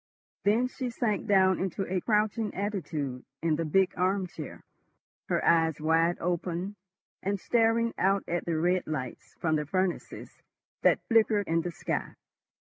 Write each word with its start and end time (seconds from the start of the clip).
Then 0.45 0.67
she 0.67 0.89
sank 0.89 1.27
down 1.27 1.59
into 1.59 1.85
a 1.85 2.01
crouching 2.01 2.55
attitude 2.55 3.23
in 3.43 3.55
the 3.55 3.65
big 3.65 3.93
arm 3.95 4.25
chair, 4.25 4.63
her 5.29 5.45
eyes 5.45 5.79
wide 5.79 6.17
open 6.19 6.75
and 7.21 7.39
staring 7.39 7.93
out 7.99 8.23
at 8.27 8.45
the 8.45 8.57
red 8.57 8.87
lights 8.87 9.35
from 9.39 9.57
the 9.57 9.65
furnaces 9.67 10.41
that 10.81 11.05
flickered 11.07 11.47
in 11.47 11.61
the 11.61 11.69
sky. 11.69 12.15